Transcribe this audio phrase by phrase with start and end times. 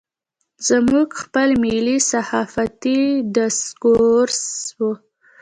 [0.67, 3.01] زموږ خپل ملي صحافتي
[3.35, 4.39] ډسکورس
[4.77, 4.79] و.